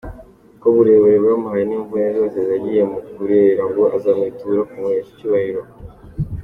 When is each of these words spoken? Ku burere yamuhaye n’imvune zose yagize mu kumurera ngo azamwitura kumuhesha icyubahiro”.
Ku 0.59 0.67
burere 0.75 1.07
yamuhaye 1.15 1.63
n’imvune 1.65 2.07
zose 2.17 2.37
yagize 2.51 2.81
mu 2.91 2.97
kumurera 3.05 3.63
ngo 3.69 3.83
azamwitura 3.95 4.61
kumuhesha 4.69 5.11
icyubahiro”. 5.13 5.61